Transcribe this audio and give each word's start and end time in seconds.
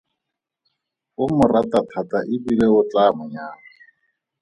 O 1.21 1.23
mo 1.37 1.45
rata 1.53 1.79
thata 1.91 2.19
e 2.33 2.35
bile 2.43 2.65
o 2.79 2.81
tla 2.89 3.05
mo 3.15 3.23
nyala. 3.33 3.61